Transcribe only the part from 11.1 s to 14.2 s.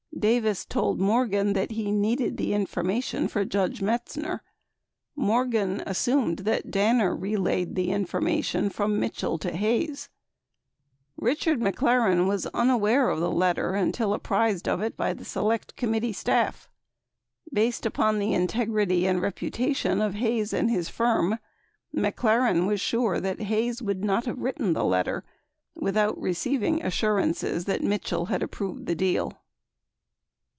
33 Richard McLaren was unaware of the letter until